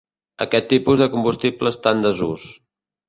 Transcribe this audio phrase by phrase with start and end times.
[0.45, 2.49] Aquest tipus de combustible està en desús.